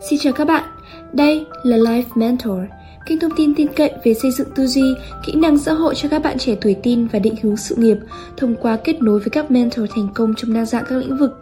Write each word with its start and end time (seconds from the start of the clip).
Xin 0.00 0.18
chào 0.18 0.32
các 0.32 0.44
bạn, 0.44 0.64
đây 1.12 1.46
là 1.62 1.76
Life 1.76 2.02
Mentor, 2.14 2.58
kênh 3.06 3.20
thông 3.20 3.30
tin 3.36 3.54
tin 3.54 3.68
cậy 3.76 3.92
về 4.04 4.14
xây 4.14 4.30
dựng 4.30 4.48
tư 4.54 4.66
duy, 4.66 4.94
kỹ 5.26 5.34
năng 5.34 5.58
xã 5.58 5.72
hội 5.72 5.94
cho 5.94 6.08
các 6.08 6.22
bạn 6.22 6.38
trẻ 6.38 6.56
tuổi 6.60 6.76
tin 6.82 7.06
và 7.06 7.18
định 7.18 7.34
hướng 7.42 7.56
sự 7.56 7.74
nghiệp 7.76 7.96
thông 8.36 8.56
qua 8.56 8.76
kết 8.84 9.02
nối 9.02 9.18
với 9.18 9.30
các 9.30 9.50
mentor 9.50 9.90
thành 9.94 10.08
công 10.14 10.34
trong 10.34 10.54
đa 10.54 10.64
dạng 10.64 10.84
các 10.88 10.96
lĩnh 10.96 11.16
vực. 11.16 11.38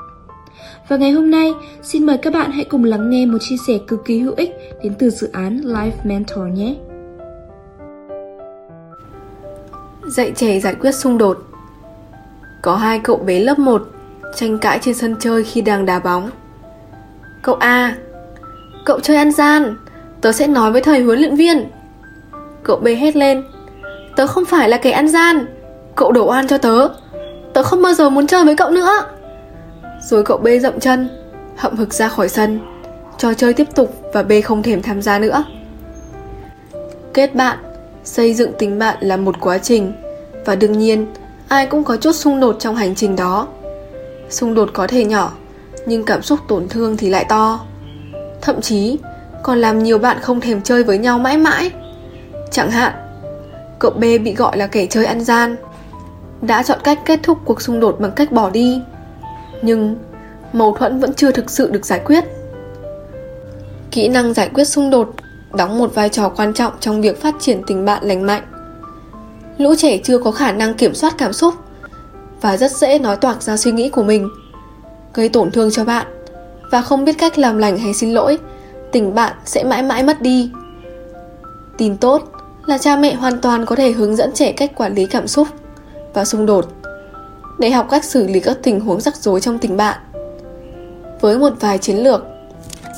Và 0.88 0.96
ngày 0.96 1.10
hôm 1.10 1.30
nay, 1.30 1.52
xin 1.82 2.06
mời 2.06 2.18
các 2.18 2.32
bạn 2.32 2.50
hãy 2.50 2.64
cùng 2.64 2.84
lắng 2.84 3.10
nghe 3.10 3.26
một 3.26 3.38
chia 3.40 3.56
sẻ 3.66 3.78
cực 3.86 4.04
kỳ 4.04 4.18
hữu 4.18 4.34
ích 4.36 4.50
đến 4.82 4.94
từ 4.98 5.10
dự 5.10 5.28
án 5.32 5.60
Life 5.60 5.90
Mentor 6.04 6.44
nhé. 6.54 6.74
Dạy 10.06 10.32
trẻ 10.36 10.60
giải 10.60 10.74
quyết 10.74 10.92
xung 10.92 11.18
đột 11.18 11.38
Có 12.62 12.76
hai 12.76 12.98
cậu 12.98 13.16
bé 13.16 13.40
lớp 13.40 13.58
1 13.58 13.82
tranh 14.36 14.58
cãi 14.58 14.78
trên 14.82 14.94
sân 14.94 15.16
chơi 15.20 15.44
khi 15.44 15.60
đang 15.60 15.86
đá 15.86 15.98
bóng. 15.98 16.30
Cậu 17.42 17.54
A 17.54 17.96
Cậu 18.88 19.00
chơi 19.00 19.16
ăn 19.16 19.32
gian. 19.32 19.76
Tớ 20.20 20.32
sẽ 20.32 20.46
nói 20.46 20.72
với 20.72 20.80
thầy 20.80 21.02
huấn 21.02 21.18
luyện 21.18 21.36
viên. 21.36 21.70
Cậu 22.62 22.76
bê 22.76 22.94
hét 22.94 23.16
lên. 23.16 23.44
Tớ 24.16 24.26
không 24.26 24.44
phải 24.44 24.68
là 24.68 24.76
kẻ 24.76 24.90
ăn 24.90 25.08
gian. 25.08 25.46
Cậu 25.94 26.12
đổ 26.12 26.28
oan 26.28 26.48
cho 26.48 26.58
tớ. 26.58 26.88
Tớ 27.52 27.62
không 27.62 27.82
bao 27.82 27.94
giờ 27.94 28.10
muốn 28.10 28.26
chơi 28.26 28.44
với 28.44 28.56
cậu 28.56 28.70
nữa. 28.70 29.04
Rồi 30.02 30.22
cậu 30.22 30.38
bê 30.38 30.58
rộng 30.58 30.80
chân, 30.80 31.08
Hậm 31.56 31.76
hực 31.76 31.94
ra 31.94 32.08
khỏi 32.08 32.28
sân. 32.28 32.60
Trò 33.18 33.34
chơi 33.34 33.52
tiếp 33.52 33.68
tục 33.74 33.94
và 34.12 34.22
bê 34.22 34.40
không 34.40 34.62
thèm 34.62 34.82
tham 34.82 35.02
gia 35.02 35.18
nữa. 35.18 35.44
Kết 37.14 37.34
bạn, 37.34 37.58
Xây 38.04 38.34
dựng 38.34 38.52
tình 38.58 38.78
bạn 38.78 38.96
là 39.00 39.16
một 39.16 39.40
quá 39.40 39.58
trình. 39.58 39.92
Và 40.44 40.54
đương 40.54 40.78
nhiên, 40.78 41.06
Ai 41.48 41.66
cũng 41.66 41.84
có 41.84 41.96
chút 41.96 42.12
xung 42.12 42.40
đột 42.40 42.56
trong 42.58 42.76
hành 42.76 42.94
trình 42.94 43.16
đó. 43.16 43.46
Xung 44.30 44.54
đột 44.54 44.70
có 44.72 44.86
thể 44.86 45.04
nhỏ, 45.04 45.32
Nhưng 45.86 46.04
cảm 46.04 46.22
xúc 46.22 46.38
tổn 46.48 46.68
thương 46.68 46.96
thì 46.96 47.10
lại 47.10 47.26
to. 47.28 47.67
Thậm 48.40 48.60
chí, 48.60 48.98
còn 49.42 49.58
làm 49.58 49.82
nhiều 49.82 49.98
bạn 49.98 50.16
không 50.20 50.40
thèm 50.40 50.62
chơi 50.62 50.84
với 50.84 50.98
nhau 50.98 51.18
mãi 51.18 51.36
mãi. 51.36 51.70
Chẳng 52.50 52.70
hạn, 52.70 52.92
Cậu 53.78 53.90
B 53.90 54.00
bị 54.00 54.34
gọi 54.34 54.56
là 54.56 54.66
kẻ 54.66 54.86
chơi 54.86 55.04
ăn 55.04 55.20
gian. 55.24 55.56
Đã 56.42 56.62
chọn 56.62 56.78
cách 56.84 56.98
kết 57.04 57.20
thúc 57.22 57.38
cuộc 57.44 57.62
xung 57.62 57.80
đột 57.80 58.00
bằng 58.00 58.12
cách 58.12 58.32
bỏ 58.32 58.50
đi. 58.50 58.82
Nhưng, 59.62 59.96
mâu 60.52 60.76
thuẫn 60.78 61.00
vẫn 61.00 61.14
chưa 61.14 61.32
thực 61.32 61.50
sự 61.50 61.70
được 61.70 61.86
giải 61.86 62.00
quyết. 62.04 62.24
Kỹ 63.90 64.08
năng 64.08 64.34
giải 64.34 64.50
quyết 64.54 64.64
xung 64.64 64.90
đột 64.90 65.14
đóng 65.54 65.78
một 65.78 65.94
vai 65.94 66.08
trò 66.08 66.28
quan 66.28 66.54
trọng 66.54 66.72
trong 66.80 67.00
việc 67.00 67.20
phát 67.20 67.34
triển 67.40 67.62
tình 67.66 67.84
bạn 67.84 68.04
lành 68.04 68.26
mạnh. 68.26 68.42
Lũ 69.58 69.74
trẻ 69.78 69.98
chưa 70.04 70.18
có 70.18 70.30
khả 70.30 70.52
năng 70.52 70.74
kiểm 70.74 70.94
soát 70.94 71.14
cảm 71.18 71.32
xúc 71.32 71.54
và 72.40 72.56
rất 72.56 72.72
dễ 72.72 72.98
nói 72.98 73.16
toạc 73.16 73.42
ra 73.42 73.56
suy 73.56 73.72
nghĩ 73.72 73.88
của 73.88 74.02
mình, 74.02 74.28
gây 75.14 75.28
tổn 75.28 75.50
thương 75.50 75.70
cho 75.70 75.84
bạn 75.84 76.06
và 76.70 76.82
không 76.82 77.04
biết 77.04 77.18
cách 77.18 77.38
làm 77.38 77.58
lành 77.58 77.78
hay 77.78 77.94
xin 77.94 78.12
lỗi, 78.12 78.38
tình 78.92 79.14
bạn 79.14 79.32
sẽ 79.44 79.64
mãi 79.64 79.82
mãi 79.82 80.02
mất 80.02 80.22
đi. 80.22 80.50
Tin 81.78 81.96
tốt 81.96 82.22
là 82.66 82.78
cha 82.78 82.96
mẹ 82.96 83.14
hoàn 83.14 83.40
toàn 83.40 83.66
có 83.66 83.76
thể 83.76 83.92
hướng 83.92 84.16
dẫn 84.16 84.32
trẻ 84.32 84.52
cách 84.52 84.74
quản 84.74 84.94
lý 84.94 85.06
cảm 85.06 85.26
xúc 85.26 85.48
và 86.14 86.24
xung 86.24 86.46
đột 86.46 86.66
để 87.58 87.70
học 87.70 87.86
cách 87.90 88.04
xử 88.04 88.26
lý 88.26 88.40
các 88.40 88.58
tình 88.62 88.80
huống 88.80 89.00
rắc 89.00 89.16
rối 89.16 89.40
trong 89.40 89.58
tình 89.58 89.76
bạn. 89.76 89.98
Với 91.20 91.38
một 91.38 91.52
vài 91.60 91.78
chiến 91.78 91.96
lược, 91.96 92.24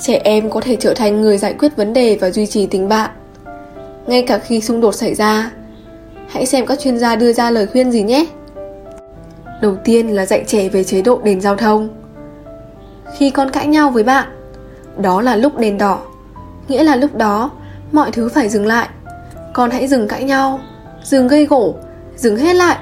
trẻ 0.02 0.20
em 0.24 0.50
có 0.50 0.60
thể 0.60 0.76
trở 0.76 0.94
thành 0.94 1.20
người 1.20 1.38
giải 1.38 1.54
quyết 1.58 1.76
vấn 1.76 1.92
đề 1.92 2.18
và 2.20 2.30
duy 2.30 2.46
trì 2.46 2.66
tình 2.66 2.88
bạn. 2.88 3.10
Ngay 4.06 4.22
cả 4.22 4.38
khi 4.38 4.60
xung 4.60 4.80
đột 4.80 4.94
xảy 4.94 5.14
ra, 5.14 5.50
hãy 6.28 6.46
xem 6.46 6.66
các 6.66 6.78
chuyên 6.80 6.98
gia 6.98 7.16
đưa 7.16 7.32
ra 7.32 7.50
lời 7.50 7.66
khuyên 7.66 7.92
gì 7.92 8.02
nhé. 8.02 8.26
Đầu 9.62 9.76
tiên 9.84 10.08
là 10.08 10.26
dạy 10.26 10.44
trẻ 10.46 10.68
về 10.68 10.84
chế 10.84 11.02
độ 11.02 11.20
đèn 11.24 11.40
giao 11.40 11.56
thông 11.56 11.88
khi 13.16 13.30
con 13.30 13.50
cãi 13.50 13.66
nhau 13.66 13.90
với 13.90 14.02
bạn. 14.02 14.28
Đó 14.98 15.20
là 15.20 15.36
lúc 15.36 15.58
đèn 15.58 15.78
đỏ, 15.78 15.98
nghĩa 16.68 16.84
là 16.84 16.96
lúc 16.96 17.14
đó 17.16 17.50
mọi 17.92 18.10
thứ 18.10 18.28
phải 18.28 18.48
dừng 18.48 18.66
lại. 18.66 18.88
Con 19.52 19.70
hãy 19.70 19.86
dừng 19.88 20.08
cãi 20.08 20.24
nhau, 20.24 20.60
dừng 21.04 21.28
gây 21.28 21.46
gổ, 21.46 21.74
dừng 22.16 22.36
hết 22.36 22.56
lại. 22.56 22.78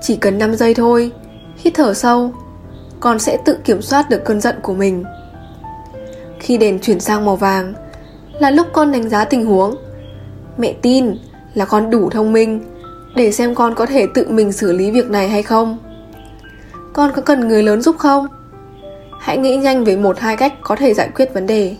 Chỉ 0.00 0.16
cần 0.16 0.38
5 0.38 0.54
giây 0.54 0.74
thôi, 0.74 1.12
hít 1.56 1.74
thở 1.74 1.94
sâu, 1.94 2.32
con 3.00 3.18
sẽ 3.18 3.38
tự 3.44 3.58
kiểm 3.64 3.82
soát 3.82 4.10
được 4.10 4.24
cơn 4.24 4.40
giận 4.40 4.56
của 4.62 4.74
mình. 4.74 5.04
Khi 6.40 6.58
đèn 6.58 6.78
chuyển 6.78 7.00
sang 7.00 7.24
màu 7.24 7.36
vàng, 7.36 7.74
là 8.38 8.50
lúc 8.50 8.66
con 8.72 8.92
đánh 8.92 9.08
giá 9.08 9.24
tình 9.24 9.46
huống. 9.46 9.74
Mẹ 10.58 10.74
tin 10.82 11.16
là 11.54 11.64
con 11.64 11.90
đủ 11.90 12.10
thông 12.10 12.32
minh 12.32 12.60
để 13.16 13.32
xem 13.32 13.54
con 13.54 13.74
có 13.74 13.86
thể 13.86 14.06
tự 14.14 14.26
mình 14.28 14.52
xử 14.52 14.72
lý 14.72 14.90
việc 14.90 15.10
này 15.10 15.28
hay 15.28 15.42
không. 15.42 15.78
Con 16.92 17.12
có 17.16 17.22
cần 17.22 17.48
người 17.48 17.62
lớn 17.62 17.82
giúp 17.82 17.96
không? 17.98 18.26
Hãy 19.18 19.38
nghĩ 19.38 19.56
nhanh 19.56 19.84
về 19.84 19.96
một 19.96 20.18
hai 20.18 20.36
cách 20.36 20.54
có 20.62 20.76
thể 20.76 20.94
giải 20.94 21.10
quyết 21.14 21.34
vấn 21.34 21.46
đề. 21.46 21.76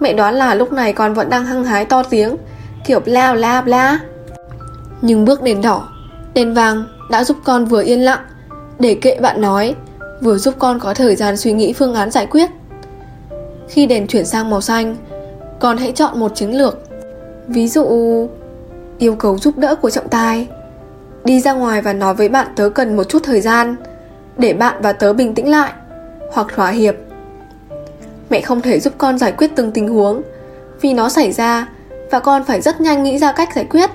Mẹ 0.00 0.12
đoán 0.12 0.34
là 0.34 0.54
lúc 0.54 0.72
này 0.72 0.92
con 0.92 1.14
vẫn 1.14 1.30
đang 1.30 1.44
hăng 1.44 1.64
hái 1.64 1.84
to 1.84 2.02
tiếng, 2.02 2.36
kiểu 2.84 3.00
bla 3.00 3.34
bla 3.34 3.62
bla. 3.62 3.98
Nhưng 5.02 5.24
bước 5.24 5.42
đèn 5.42 5.62
đỏ, 5.62 5.88
đèn 6.34 6.54
vàng 6.54 6.84
đã 7.10 7.24
giúp 7.24 7.36
con 7.44 7.64
vừa 7.64 7.82
yên 7.82 8.04
lặng, 8.04 8.20
để 8.78 8.94
kệ 8.94 9.18
bạn 9.20 9.40
nói, 9.40 9.74
vừa 10.22 10.38
giúp 10.38 10.54
con 10.58 10.78
có 10.80 10.94
thời 10.94 11.16
gian 11.16 11.36
suy 11.36 11.52
nghĩ 11.52 11.72
phương 11.72 11.94
án 11.94 12.10
giải 12.10 12.26
quyết. 12.26 12.50
Khi 13.68 13.86
đèn 13.86 14.06
chuyển 14.06 14.24
sang 14.24 14.50
màu 14.50 14.60
xanh, 14.60 14.96
con 15.58 15.76
hãy 15.76 15.92
chọn 15.92 16.20
một 16.20 16.34
chiến 16.34 16.50
lược. 16.50 16.78
Ví 17.48 17.68
dụ, 17.68 17.86
yêu 18.98 19.14
cầu 19.14 19.38
giúp 19.38 19.58
đỡ 19.58 19.74
của 19.74 19.90
trọng 19.90 20.08
tài. 20.08 20.48
Đi 21.24 21.40
ra 21.40 21.52
ngoài 21.52 21.82
và 21.82 21.92
nói 21.92 22.14
với 22.14 22.28
bạn 22.28 22.46
tớ 22.56 22.68
cần 22.68 22.96
một 22.96 23.04
chút 23.04 23.22
thời 23.22 23.40
gian, 23.40 23.76
để 24.38 24.52
bạn 24.52 24.74
và 24.82 24.92
tớ 24.92 25.12
bình 25.12 25.34
tĩnh 25.34 25.50
lại 25.50 25.72
hoặc 26.36 26.46
thỏa 26.54 26.70
hiệp. 26.70 26.94
Mẹ 28.30 28.40
không 28.40 28.60
thể 28.60 28.80
giúp 28.80 28.92
con 28.98 29.18
giải 29.18 29.32
quyết 29.32 29.50
từng 29.56 29.72
tình 29.72 29.88
huống, 29.88 30.22
vì 30.80 30.92
nó 30.92 31.08
xảy 31.08 31.32
ra 31.32 31.68
và 32.10 32.20
con 32.20 32.44
phải 32.44 32.60
rất 32.60 32.80
nhanh 32.80 33.02
nghĩ 33.02 33.18
ra 33.18 33.32
cách 33.32 33.48
giải 33.54 33.66
quyết. 33.70 33.90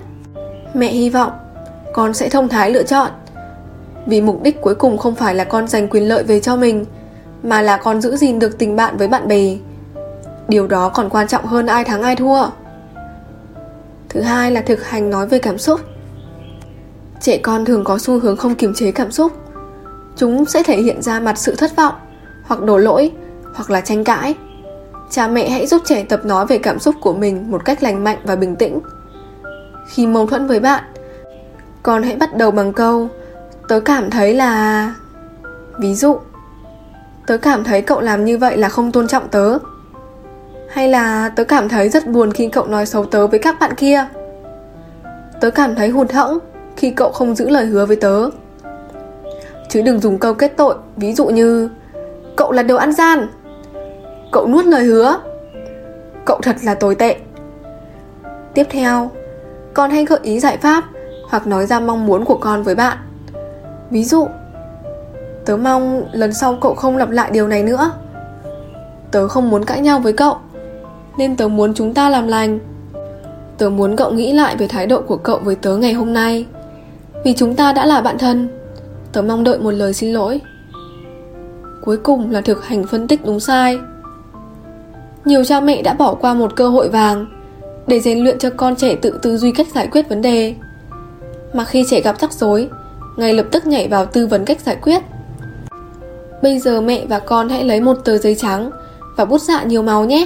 Mẹ 0.74 0.88
hy 0.88 1.10
vọng 1.10 1.32
con 1.94 2.14
sẽ 2.14 2.30
thông 2.30 2.48
thái 2.48 2.72
lựa 2.72 2.84
chọn, 2.84 3.12
vì 4.06 4.22
mục 4.22 4.44
đích 4.44 4.62
cuối 4.62 4.76
cùng 4.76 4.98
không 4.98 5.16
phải 5.16 5.36
là 5.36 5.44
con 5.44 5.68
giành 5.68 5.88
quyền 5.88 6.08
lợi 6.08 6.24
về 6.24 6.40
cho 6.40 6.56
mình, 6.56 6.86
mà 7.44 7.62
là 7.62 7.78
con 7.78 8.02
giữ 8.02 8.16
gìn 8.16 8.40
được 8.40 8.58
tình 8.58 8.76
bạn 8.76 8.98
với 8.98 9.08
bạn 9.08 9.28
bè. 9.28 9.56
Điều 10.48 10.68
đó 10.68 10.90
còn 10.90 11.10
quan 11.10 11.28
trọng 11.28 11.46
hơn 11.46 11.66
ai 11.66 11.84
thắng 11.84 12.02
ai 12.02 12.16
thua. 12.16 12.48
Thứ 14.10 14.22
hai 14.22 14.52
là 14.52 14.62
thực 14.62 14.88
hành 14.88 15.10
nói 15.10 15.28
về 15.28 15.40
cảm 15.40 15.58
xúc. 15.58 15.80
Trẻ 17.22 17.38
con 17.38 17.66
thường 17.66 17.84
có 17.84 17.98
xu 17.98 18.20
hướng 18.20 18.38
không 18.38 18.56
kiềm 18.56 18.74
chế 18.74 18.92
cảm 18.92 19.12
xúc. 19.12 19.32
Chúng 20.16 20.46
sẽ 20.46 20.64
thể 20.64 20.82
hiện 20.82 21.02
ra 21.02 21.20
mặt 21.20 21.38
sự 21.38 21.56
thất 21.56 21.76
vọng 21.76 21.94
hoặc 22.52 22.64
đổ 22.64 22.78
lỗi, 22.78 23.12
hoặc 23.54 23.70
là 23.70 23.82
tranh 23.82 24.04
cãi. 24.04 24.36
Cha 25.10 25.28
mẹ 25.28 25.50
hãy 25.50 25.68
giúp 25.68 25.82
trẻ 25.86 26.04
tập 26.04 26.26
nói 26.26 26.46
về 26.46 26.58
cảm 26.58 26.80
xúc 26.80 26.96
của 27.02 27.14
mình 27.14 27.52
một 27.52 27.66
cách 27.66 27.84
lành 27.84 28.04
mạnh 28.04 28.18
và 28.24 28.36
bình 28.36 28.56
tĩnh. 28.56 28.80
Khi 29.88 30.08
mâu 30.08 30.28
thuẫn 30.28 30.48
với 30.48 30.60
bạn, 30.60 30.84
con 31.84 32.04
hãy 32.04 32.16
bắt 32.16 32.38
đầu 32.38 32.52
bằng 32.52 32.74
câu, 32.74 33.08
tớ 33.68 33.80
cảm 33.80 34.10
thấy 34.10 34.34
là 34.34 34.96
ví 35.80 35.96
dụ, 35.96 36.18
tớ 37.28 37.38
cảm 37.38 37.64
thấy 37.64 37.82
cậu 37.82 38.02
làm 38.02 38.26
như 38.26 38.38
vậy 38.38 38.58
là 38.58 38.70
không 38.70 38.92
tôn 38.92 39.08
trọng 39.08 39.30
tớ. 39.30 39.58
Hay 40.70 40.90
là, 40.90 41.30
tớ 41.30 41.44
cảm 41.44 41.70
thấy 41.70 41.90
rất 41.90 42.08
buồn 42.08 42.32
khi 42.32 42.48
cậu 42.48 42.68
nói 42.68 42.86
xấu 42.86 43.06
tớ 43.06 43.28
với 43.28 43.40
các 43.40 43.60
bạn 43.60 43.76
kia. 43.78 44.08
Tớ 45.42 45.52
cảm 45.52 45.76
thấy 45.76 45.90
hụt 45.90 46.12
hẫng 46.12 46.40
khi 46.78 46.92
cậu 46.92 47.12
không 47.12 47.36
giữ 47.36 47.50
lời 47.50 47.66
hứa 47.66 47.86
với 47.86 47.96
tớ. 47.96 48.30
Chứ 49.70 49.82
đừng 49.82 50.00
dùng 50.00 50.18
câu 50.18 50.34
kết 50.34 50.54
tội, 50.58 50.76
ví 50.98 51.14
dụ 51.14 51.26
như 51.26 51.70
cậu 52.42 52.52
là 52.52 52.64
đồ 52.64 52.76
ăn 52.76 52.92
gian. 52.92 53.28
Cậu 54.32 54.48
nuốt 54.48 54.66
lời 54.66 54.84
hứa. 54.84 55.20
Cậu 56.26 56.40
thật 56.44 56.56
là 56.64 56.76
tồi 56.76 56.96
tệ. 56.96 57.16
Tiếp 58.54 58.68
theo, 58.70 59.12
con 59.74 59.90
hãy 59.90 60.06
gợi 60.06 60.20
ý 60.24 60.40
giải 60.40 60.58
pháp 60.58 60.84
hoặc 61.30 61.48
nói 61.48 61.66
ra 61.66 61.80
mong 61.80 62.06
muốn 62.06 62.26
của 62.26 62.38
con 62.38 62.64
với 62.64 62.76
bạn. 62.76 62.98
Ví 63.90 64.04
dụ, 64.04 64.28
tớ 65.46 65.58
mong 65.58 66.04
lần 66.12 66.34
sau 66.34 66.58
cậu 66.62 66.74
không 66.76 66.98
lặp 66.98 67.10
lại 67.10 67.32
điều 67.32 67.48
này 67.48 67.64
nữa. 67.64 67.92
Tớ 69.12 69.28
không 69.28 69.50
muốn 69.50 69.66
cãi 69.66 69.82
nhau 69.82 70.00
với 70.00 70.14
cậu, 70.14 70.38
nên 71.18 71.36
tớ 71.36 71.48
muốn 71.48 71.74
chúng 71.74 71.94
ta 71.94 72.10
làm 72.10 72.28
lành. 72.28 72.60
Tớ 73.58 73.70
muốn 73.70 73.96
cậu 73.96 74.12
nghĩ 74.12 74.34
lại 74.34 74.56
về 74.58 74.68
thái 74.68 74.88
độ 74.88 75.02
của 75.02 75.18
cậu 75.18 75.40
với 75.44 75.56
tớ 75.56 75.78
ngày 75.78 75.94
hôm 75.94 76.14
nay. 76.14 76.46
Vì 77.26 77.34
chúng 77.34 77.56
ta 77.56 77.74
đã 77.74 77.86
là 77.86 78.02
bạn 78.02 78.18
thân, 78.18 78.50
tớ 79.12 79.22
mong 79.22 79.44
đợi 79.44 79.60
một 79.60 79.72
lời 79.72 79.94
xin 79.94 80.14
lỗi 80.14 80.42
cuối 81.82 81.98
cùng 81.98 82.32
là 82.32 82.42
thực 82.42 82.66
hành 82.66 82.88
phân 82.88 83.08
tích 83.08 83.26
đúng 83.26 83.40
sai. 83.40 83.80
Nhiều 85.26 85.44
cha 85.44 85.60
mẹ 85.60 85.82
đã 85.82 85.94
bỏ 85.94 86.14
qua 86.14 86.34
một 86.34 86.56
cơ 86.56 86.70
hội 86.70 86.90
vàng 86.90 87.26
để 87.88 88.00
rèn 88.00 88.20
luyện 88.24 88.40
cho 88.40 88.50
con 88.50 88.76
trẻ 88.76 88.96
tự 88.96 89.20
tư 89.22 89.38
duy 89.38 89.52
cách 89.52 89.68
giải 89.76 89.88
quyết 89.88 90.10
vấn 90.10 90.22
đề. 90.22 90.56
Mà 91.54 91.66
khi 91.66 91.86
trẻ 91.90 92.02
gặp 92.02 92.20
rắc 92.22 92.34
rối, 92.34 92.70
ngay 93.18 93.34
lập 93.34 93.46
tức 93.52 93.68
nhảy 93.68 93.88
vào 93.88 94.06
tư 94.06 94.28
vấn 94.28 94.46
cách 94.46 94.60
giải 94.62 94.76
quyết. 94.76 95.02
Bây 96.42 96.60
giờ 96.60 96.82
mẹ 96.82 97.06
và 97.10 97.20
con 97.20 97.50
hãy 97.50 97.64
lấy 97.64 97.82
một 97.82 97.98
tờ 98.04 98.18
giấy 98.18 98.36
trắng 98.36 98.72
và 99.18 99.26
bút 99.26 99.42
dạ 99.42 99.64
nhiều 99.64 99.84
màu 99.84 100.06
nhé. 100.06 100.26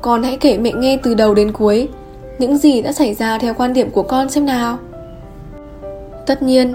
Con 0.00 0.22
hãy 0.22 0.36
kể 0.36 0.58
mẹ 0.58 0.72
nghe 0.72 0.98
từ 1.02 1.14
đầu 1.14 1.34
đến 1.34 1.52
cuối 1.52 1.88
những 2.38 2.58
gì 2.58 2.82
đã 2.82 2.92
xảy 2.92 3.14
ra 3.14 3.38
theo 3.38 3.54
quan 3.54 3.72
điểm 3.72 3.90
của 3.90 4.02
con 4.02 4.28
xem 4.28 4.46
nào. 4.46 4.78
Tất 6.26 6.42
nhiên, 6.42 6.74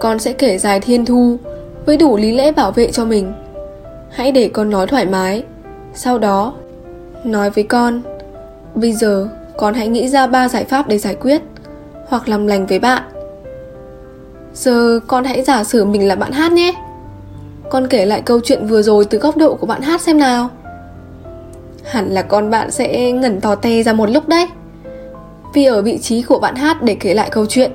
con 0.00 0.18
sẽ 0.18 0.32
kể 0.32 0.58
dài 0.58 0.80
thiên 0.80 1.04
thu 1.04 1.38
với 1.86 1.96
đủ 1.96 2.16
lý 2.16 2.32
lẽ 2.32 2.52
bảo 2.52 2.72
vệ 2.72 2.92
cho 2.92 3.04
mình. 3.04 3.32
Hãy 4.10 4.32
để 4.32 4.50
con 4.52 4.70
nói 4.70 4.86
thoải 4.86 5.06
mái. 5.06 5.44
Sau 5.94 6.18
đó, 6.18 6.54
nói 7.24 7.50
với 7.50 7.64
con, 7.64 8.02
bây 8.74 8.92
giờ, 8.92 9.28
con 9.56 9.74
hãy 9.74 9.88
nghĩ 9.88 10.08
ra 10.08 10.26
ba 10.26 10.48
giải 10.48 10.64
pháp 10.64 10.88
để 10.88 10.98
giải 10.98 11.14
quyết, 11.14 11.42
hoặc 12.08 12.28
làm 12.28 12.46
lành 12.46 12.66
với 12.66 12.78
bạn. 12.78 13.02
Giờ 14.54 15.00
con 15.06 15.24
hãy 15.24 15.42
giả 15.42 15.64
sử 15.64 15.84
mình 15.84 16.08
là 16.08 16.14
bạn 16.14 16.32
hát 16.32 16.52
nhé. 16.52 16.74
Con 17.70 17.86
kể 17.86 18.06
lại 18.06 18.22
câu 18.24 18.40
chuyện 18.44 18.66
vừa 18.66 18.82
rồi 18.82 19.04
từ 19.04 19.18
góc 19.18 19.36
độ 19.36 19.54
của 19.54 19.66
bạn 19.66 19.82
hát 19.82 20.00
xem 20.00 20.18
nào. 20.18 20.48
Hẳn 21.84 22.10
là 22.10 22.22
con 22.22 22.50
bạn 22.50 22.70
sẽ 22.70 23.12
ngẩn 23.12 23.40
tò 23.40 23.54
te 23.54 23.82
ra 23.82 23.92
một 23.92 24.10
lúc 24.10 24.28
đấy. 24.28 24.46
Vì 25.54 25.64
ở 25.64 25.82
vị 25.82 25.98
trí 25.98 26.22
của 26.22 26.38
bạn 26.38 26.54
hát 26.54 26.82
để 26.82 26.96
kể 27.00 27.14
lại 27.14 27.28
câu 27.32 27.46
chuyện, 27.46 27.72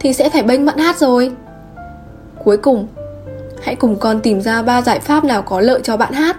thì 0.00 0.12
sẽ 0.12 0.30
phải 0.30 0.42
bênh 0.42 0.66
bạn 0.66 0.78
hát 0.78 0.96
rồi. 0.96 1.32
Cuối 2.44 2.56
cùng 2.56 2.86
hãy 3.62 3.74
cùng 3.74 3.98
con 3.98 4.20
tìm 4.20 4.40
ra 4.40 4.62
ba 4.62 4.82
giải 4.82 5.00
pháp 5.00 5.24
nào 5.24 5.42
có 5.42 5.60
lợi 5.60 5.80
cho 5.82 5.96
bạn 5.96 6.12
hát 6.12 6.36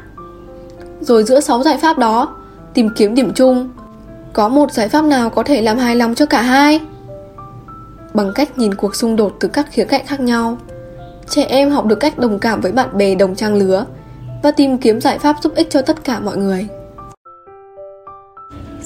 rồi 1.02 1.24
giữa 1.24 1.40
6 1.40 1.64
giải 1.64 1.78
pháp 1.78 1.98
đó 1.98 2.36
tìm 2.74 2.90
kiếm 2.96 3.16
điểm 3.16 3.34
chung 3.34 3.70
có 4.34 4.50
một 4.50 4.72
giải 4.72 4.90
pháp 4.90 5.06
nào 5.06 5.30
có 5.30 5.44
thể 5.44 5.62
làm 5.62 5.78
hài 5.78 5.96
lòng 5.96 6.16
cho 6.16 6.26
cả 6.26 6.42
hai 6.42 6.82
bằng 8.14 8.32
cách 8.36 8.58
nhìn 8.58 8.76
cuộc 8.76 8.96
xung 8.96 9.16
đột 9.16 9.38
từ 9.40 9.48
các 9.48 9.68
khía 9.72 9.86
cạnh 9.86 10.06
khác 10.06 10.20
nhau 10.20 10.58
trẻ 11.30 11.46
em 11.50 11.70
học 11.70 11.86
được 11.86 12.00
cách 12.00 12.20
đồng 12.20 12.40
cảm 12.40 12.62
với 12.62 12.72
bạn 12.72 12.98
bè 12.98 13.16
đồng 13.16 13.36
trang 13.36 13.56
lứa 13.56 13.86
và 14.44 14.52
tìm 14.52 14.78
kiếm 14.78 15.02
giải 15.02 15.20
pháp 15.20 15.36
giúp 15.42 15.56
ích 15.56 15.68
cho 15.70 15.82
tất 15.82 16.04
cả 16.04 16.20
mọi 16.20 16.38
người 16.38 16.68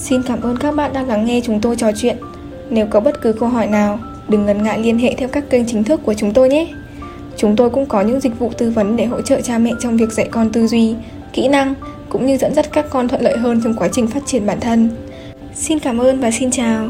Xin 0.02 0.22
cảm 0.22 0.42
ơn 0.42 0.56
các 0.56 0.74
bạn 0.74 0.92
đã 0.92 1.02
lắng 1.02 1.24
nghe 1.24 1.40
chúng 1.44 1.60
tôi 1.60 1.76
trò 1.76 1.90
chuyện. 1.96 2.16
Nếu 2.70 2.86
có 2.86 3.00
bất 3.00 3.20
cứ 3.22 3.32
câu 3.32 3.48
hỏi 3.48 3.66
nào, 3.66 3.98
đừng 4.28 4.46
ngần 4.46 4.62
ngại 4.62 4.78
liên 4.78 4.98
hệ 4.98 5.14
theo 5.18 5.28
các 5.28 5.50
kênh 5.50 5.66
chính 5.66 5.84
thức 5.84 6.00
của 6.04 6.14
chúng 6.14 6.32
tôi 6.32 6.48
nhé. 6.48 6.74
Chúng 7.42 7.56
tôi 7.56 7.70
cũng 7.70 7.86
có 7.86 8.00
những 8.02 8.20
dịch 8.20 8.38
vụ 8.38 8.50
tư 8.58 8.70
vấn 8.70 8.96
để 8.96 9.04
hỗ 9.04 9.22
trợ 9.22 9.40
cha 9.40 9.58
mẹ 9.58 9.72
trong 9.80 9.96
việc 9.96 10.12
dạy 10.12 10.28
con 10.30 10.50
tư 10.52 10.66
duy, 10.66 10.94
kỹ 11.32 11.48
năng 11.48 11.74
cũng 12.08 12.26
như 12.26 12.36
dẫn 12.36 12.54
dắt 12.54 12.66
các 12.72 12.86
con 12.90 13.08
thuận 13.08 13.22
lợi 13.22 13.36
hơn 13.36 13.60
trong 13.64 13.74
quá 13.74 13.88
trình 13.92 14.06
phát 14.06 14.20
triển 14.26 14.46
bản 14.46 14.60
thân. 14.60 14.90
Xin 15.54 15.78
cảm 15.78 15.98
ơn 15.98 16.20
và 16.20 16.30
xin 16.30 16.50
chào. 16.50 16.88